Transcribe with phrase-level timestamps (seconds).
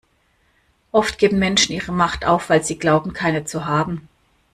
[0.91, 4.09] Oft geben Menschen ihre Macht auf, weil sie glauben, keine zu haben.